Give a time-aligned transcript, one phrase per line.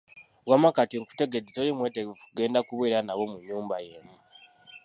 [0.49, 4.15] Wamma kati nkutegedde toli mwetegefu kugenda kubeera nabo mu nnyumba y’emu.